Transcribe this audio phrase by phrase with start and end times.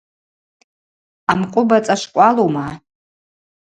[1.31, 2.65] Амкъвыба цӏашвкӏвалума?